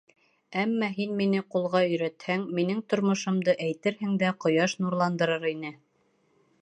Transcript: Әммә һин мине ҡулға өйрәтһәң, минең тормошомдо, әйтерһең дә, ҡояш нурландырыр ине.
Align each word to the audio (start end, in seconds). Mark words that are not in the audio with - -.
Әммә 0.59 0.87
һин 0.93 1.11
мине 1.19 1.41
ҡулға 1.55 1.81
өйрәтһәң, 1.89 2.45
минең 2.61 2.81
тормошомдо, 2.93 3.55
әйтерһең 3.67 4.17
дә, 4.25 4.33
ҡояш 4.47 4.79
нурландырыр 4.85 5.47
ине. 5.55 5.73